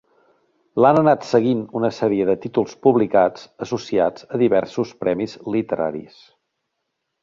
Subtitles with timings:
[0.85, 6.23] L'han anat seguint una sèrie de títols publicats associats a diversos premis literaris.